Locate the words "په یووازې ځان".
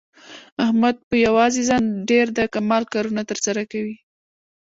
1.09-1.83